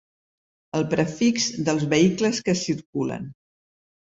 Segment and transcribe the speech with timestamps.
[0.79, 3.31] El prefix dels vehicles que circulen.